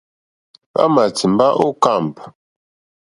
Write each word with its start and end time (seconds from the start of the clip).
Hwámà 0.73 1.03
tìmbá 1.17 1.47
ô 1.65 1.67
kâmp. 1.83 2.15